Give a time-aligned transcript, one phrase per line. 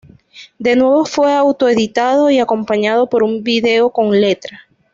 [0.57, 4.61] De nuevo fue autoeditado y acompañado por un video con letra.